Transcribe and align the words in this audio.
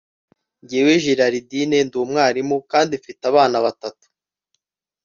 njyewe, 0.63 0.93
gerardine, 1.05 1.77
ndi 1.87 1.95
umwarimu 2.03 2.57
kandi 2.71 2.93
mfite 3.01 3.23
abana 3.31 3.57
batatu. 3.65 4.05